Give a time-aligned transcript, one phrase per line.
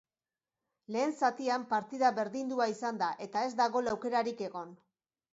[0.93, 4.73] Lehen zatian partida berdindua izan da eta ez da gol aukerarik egon.